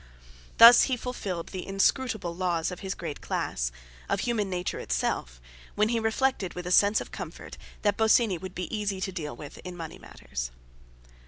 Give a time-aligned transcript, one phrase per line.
[0.57, 6.55] Thus he fulfilled the inscrutable laws of his great class—of human nature itself—when he reflected,
[6.55, 9.99] with a sense of comfort, that Bosinney would be easy to deal with in money
[9.99, 10.49] matters.